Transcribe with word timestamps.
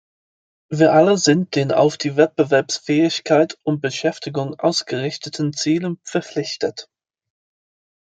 Wir 0.71 0.93
alle 0.93 1.15
sind 1.19 1.55
den 1.55 1.71
auf 1.71 1.95
die 1.95 2.17
Wettbewerbsfähigkeit 2.17 3.55
und 3.61 3.81
Beschäftigung 3.81 4.59
ausgerichteten 4.59 5.53
Zielen 5.53 5.99
verpflichtet. 6.03 6.89